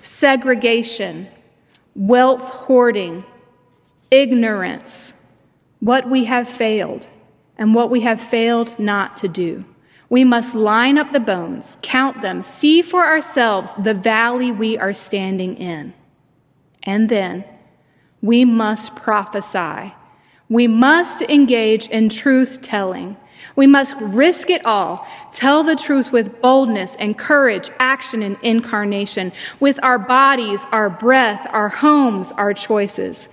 segregation, 0.01 1.27
wealth 1.95 2.47
hoarding, 2.49 3.25
ignorance, 4.09 5.21
what 5.81 6.09
we 6.09 6.25
have 6.25 6.47
failed, 6.47 7.07
and 7.57 7.75
what 7.75 7.89
we 7.89 8.01
have 8.01 8.21
failed 8.21 8.79
not 8.79 9.17
to 9.17 9.27
do. 9.27 9.65
We 10.13 10.23
must 10.23 10.53
line 10.53 10.99
up 10.99 11.11
the 11.11 11.19
bones, 11.19 11.79
count 11.81 12.21
them, 12.21 12.43
see 12.43 12.83
for 12.83 13.03
ourselves 13.03 13.73
the 13.73 13.95
valley 13.95 14.51
we 14.51 14.77
are 14.77 14.93
standing 14.93 15.57
in. 15.57 15.95
And 16.83 17.09
then 17.09 17.43
we 18.21 18.45
must 18.45 18.95
prophesy. 18.95 19.95
We 20.49 20.67
must 20.67 21.23
engage 21.23 21.87
in 21.87 22.09
truth 22.09 22.61
telling. 22.61 23.17
We 23.55 23.65
must 23.65 23.95
risk 23.99 24.51
it 24.51 24.63
all, 24.67 25.07
tell 25.31 25.63
the 25.63 25.75
truth 25.75 26.11
with 26.11 26.39
boldness 26.43 26.95
and 26.97 27.17
courage, 27.17 27.71
action 27.79 28.21
and 28.21 28.37
incarnation, 28.43 29.31
with 29.59 29.79
our 29.81 29.97
bodies, 29.97 30.63
our 30.71 30.91
breath, 30.91 31.47
our 31.49 31.69
homes, 31.69 32.31
our 32.33 32.53
choices. 32.53 33.29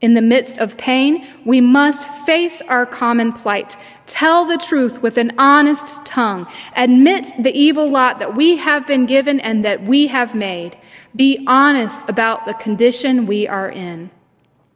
In 0.00 0.14
the 0.14 0.22
midst 0.22 0.58
of 0.58 0.78
pain, 0.78 1.26
we 1.44 1.60
must 1.60 2.08
face 2.24 2.62
our 2.62 2.86
common 2.86 3.32
plight, 3.32 3.76
tell 4.06 4.44
the 4.44 4.56
truth 4.56 5.02
with 5.02 5.18
an 5.18 5.32
honest 5.38 6.06
tongue, 6.06 6.46
admit 6.76 7.32
the 7.36 7.56
evil 7.56 7.90
lot 7.90 8.20
that 8.20 8.36
we 8.36 8.58
have 8.58 8.86
been 8.86 9.06
given 9.06 9.40
and 9.40 9.64
that 9.64 9.82
we 9.82 10.06
have 10.06 10.36
made, 10.36 10.76
be 11.16 11.44
honest 11.48 12.08
about 12.08 12.46
the 12.46 12.54
condition 12.54 13.26
we 13.26 13.48
are 13.48 13.68
in. 13.68 14.10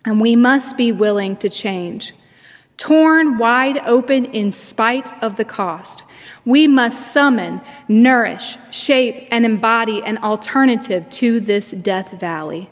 And 0.05 0.21
we 0.21 0.35
must 0.35 0.77
be 0.77 0.91
willing 0.91 1.37
to 1.37 1.49
change. 1.49 2.15
Torn 2.77 3.39
wide 3.39 3.79
open 3.87 4.25
in 4.25 4.51
spite 4.51 5.13
of 5.23 5.37
the 5.37 5.45
cost, 5.45 6.03
we 6.45 6.67
must 6.67 7.13
summon, 7.13 7.61
nourish, 7.87 8.57
shape, 8.73 9.29
and 9.31 9.47
embody 9.47 10.03
an 10.03 10.19
alternative 10.19 11.09
to 11.11 11.39
this 11.39 11.71
death 11.71 12.11
valley. 12.19 12.72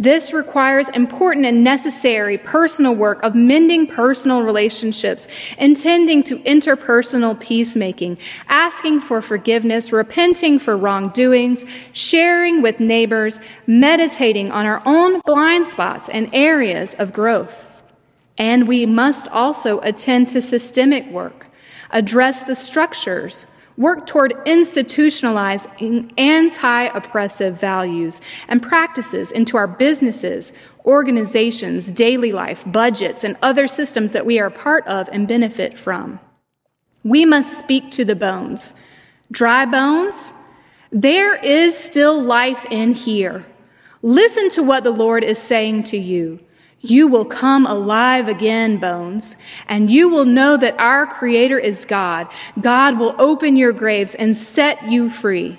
This 0.00 0.32
requires 0.32 0.88
important 0.90 1.44
and 1.44 1.64
necessary 1.64 2.38
personal 2.38 2.94
work 2.94 3.20
of 3.24 3.34
mending 3.34 3.88
personal 3.88 4.42
relationships, 4.42 5.26
intending 5.58 6.22
to 6.24 6.38
interpersonal 6.38 7.38
peacemaking, 7.38 8.18
asking 8.46 9.00
for 9.00 9.20
forgiveness, 9.20 9.90
repenting 9.90 10.60
for 10.60 10.76
wrongdoings, 10.76 11.64
sharing 11.92 12.62
with 12.62 12.78
neighbors, 12.78 13.40
meditating 13.66 14.52
on 14.52 14.66
our 14.66 14.82
own 14.86 15.20
blind 15.24 15.66
spots 15.66 16.08
and 16.08 16.30
areas 16.32 16.94
of 16.94 17.12
growth. 17.12 17.64
And 18.38 18.68
we 18.68 18.86
must 18.86 19.26
also 19.28 19.80
attend 19.80 20.28
to 20.28 20.40
systemic 20.40 21.08
work, 21.10 21.46
address 21.90 22.44
the 22.44 22.54
structures, 22.54 23.46
work 23.78 24.06
toward 24.06 24.32
institutionalizing 24.44 26.12
anti 26.18 26.82
oppressive 26.82 27.58
values 27.58 28.20
and 28.48 28.62
practices 28.62 29.32
into 29.32 29.56
our 29.56 29.68
businesses, 29.68 30.52
organizations, 30.84 31.90
daily 31.92 32.32
life, 32.32 32.70
budgets, 32.70 33.24
and 33.24 33.36
other 33.40 33.66
systems 33.66 34.12
that 34.12 34.26
we 34.26 34.38
are 34.38 34.50
part 34.50 34.86
of 34.86 35.08
and 35.10 35.26
benefit 35.26 35.78
from. 35.78 36.20
We 37.04 37.24
must 37.24 37.56
speak 37.56 37.90
to 37.92 38.04
the 38.04 38.16
bones. 38.16 38.74
Dry 39.30 39.64
bones, 39.64 40.32
there 40.90 41.36
is 41.36 41.78
still 41.78 42.20
life 42.20 42.66
in 42.70 42.92
here. 42.92 43.46
Listen 44.02 44.50
to 44.50 44.62
what 44.62 44.84
the 44.84 44.90
Lord 44.90 45.22
is 45.22 45.38
saying 45.38 45.84
to 45.84 45.98
you. 45.98 46.40
You 46.80 47.08
will 47.08 47.24
come 47.24 47.66
alive 47.66 48.28
again, 48.28 48.78
bones, 48.78 49.36
and 49.66 49.90
you 49.90 50.08
will 50.08 50.24
know 50.24 50.56
that 50.56 50.78
our 50.78 51.06
Creator 51.06 51.58
is 51.58 51.84
God. 51.84 52.30
God 52.60 52.98
will 52.98 53.16
open 53.18 53.56
your 53.56 53.72
graves 53.72 54.14
and 54.14 54.36
set 54.36 54.88
you 54.88 55.10
free. 55.10 55.58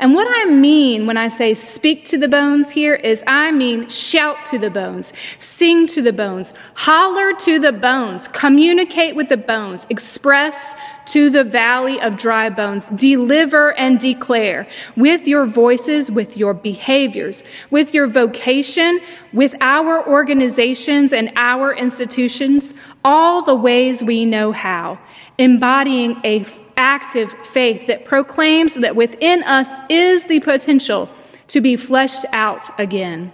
And 0.00 0.14
what 0.14 0.26
I 0.30 0.50
mean 0.50 1.06
when 1.06 1.18
I 1.18 1.28
say 1.28 1.52
speak 1.52 2.06
to 2.06 2.16
the 2.16 2.26
bones 2.26 2.70
here 2.70 2.94
is 2.94 3.22
I 3.26 3.52
mean 3.52 3.86
shout 3.90 4.42
to 4.44 4.58
the 4.58 4.70
bones, 4.70 5.12
sing 5.38 5.86
to 5.88 6.00
the 6.00 6.12
bones, 6.12 6.54
holler 6.74 7.34
to 7.40 7.58
the 7.58 7.70
bones, 7.72 8.26
communicate 8.26 9.14
with 9.14 9.28
the 9.28 9.36
bones, 9.36 9.86
express 9.90 10.74
to 11.08 11.28
the 11.28 11.44
valley 11.44 12.00
of 12.00 12.16
dry 12.16 12.48
bones, 12.48 12.88
deliver 12.88 13.76
and 13.76 14.00
declare 14.00 14.66
with 14.96 15.26
your 15.26 15.44
voices, 15.44 16.10
with 16.10 16.34
your 16.34 16.54
behaviors, 16.54 17.44
with 17.70 17.92
your 17.92 18.06
vocation, 18.06 19.00
with 19.34 19.54
our 19.60 20.08
organizations 20.08 21.12
and 21.12 21.30
our 21.36 21.74
institutions, 21.74 22.72
all 23.04 23.42
the 23.42 23.54
ways 23.54 24.02
we 24.02 24.24
know 24.24 24.52
how, 24.52 24.98
embodying 25.36 26.16
a 26.24 26.42
active 26.80 27.32
faith 27.44 27.86
that 27.88 28.06
proclaims 28.06 28.74
that 28.74 28.96
within 28.96 29.42
us 29.42 29.68
is 29.90 30.24
the 30.24 30.40
potential 30.40 31.10
to 31.46 31.60
be 31.60 31.76
fleshed 31.76 32.24
out 32.32 32.70
again. 32.80 33.30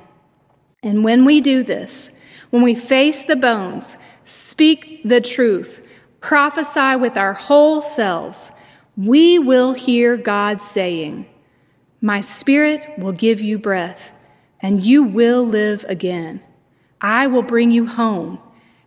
And 0.83 1.05
when 1.05 1.25
we 1.25 1.41
do 1.41 1.63
this, 1.63 2.21
when 2.51 2.63
we 2.63 2.75
face 2.75 3.25
the 3.25 3.37
bones, 3.37 3.99
speak 4.25 5.01
the 5.05 5.21
truth, 5.21 5.87
prophesy 6.21 6.97
with 6.97 7.17
our 7.17 7.35
whole 7.35 7.81
selves, 7.81 8.51
we 8.97 9.39
will 9.39 9.75
hear 9.75 10.17
God 10.17 10.61
saying, 10.61 11.27
My 12.01 12.21
spirit 12.21 12.85
will 12.99 13.13
give 13.13 13.41
you 13.41 13.59
breath, 13.59 14.19
and 14.61 14.83
you 14.83 15.05
will 15.05 15.47
live 15.47 15.85
again. 15.89 16.41
I 17.01 17.29
will 17.29 17.43
bring 17.43 17.71
you 17.71 17.87
home, 17.87 18.41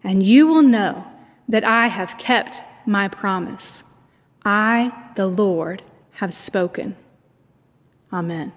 and 0.03 0.21
you 0.21 0.47
will 0.47 0.63
know 0.63 1.05
that 1.47 1.63
I 1.63 1.87
have 1.87 2.17
kept 2.17 2.61
my 2.85 3.07
promise. 3.07 3.83
I, 4.51 4.91
the 5.13 5.27
Lord, 5.27 5.83
have 6.13 6.33
spoken. 6.33 6.95
Amen. 8.11 8.51